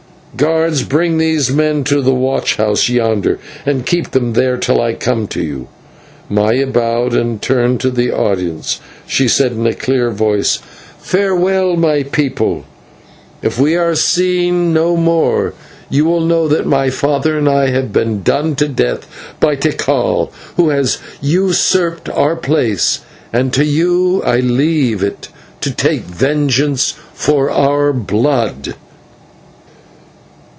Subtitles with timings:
[0.37, 4.93] Guards, bring these men to the watch house yonder, and keep them there till I
[4.93, 5.67] come to you."
[6.29, 10.59] Maya bowed, and, turning to the audience, she said in a clear voice,
[10.99, 12.63] "Farewell, my people.
[13.41, 15.53] If we are seen no more
[15.89, 19.07] you will know that my father and I have been done to death
[19.41, 23.01] by Tikal, who has usurped our place,
[23.33, 25.27] and to you I leave it
[25.59, 28.75] to take vengeance for our blood."